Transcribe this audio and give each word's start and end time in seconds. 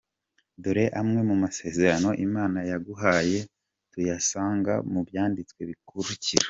Dore 0.61 0.85
amwe 1.01 1.19
mu 1.29 1.35
masezerano 1.43 2.09
Imana 2.25 2.59
yaguhaye 2.71 3.39
tuyasanga 3.91 4.73
mu 4.91 5.01
byanditswe 5.07 5.61
bikurikira:. 5.69 6.39